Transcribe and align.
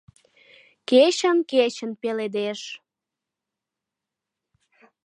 Кечын, 0.89 1.37
кечын 1.51 1.91
пеледеш 2.01 2.61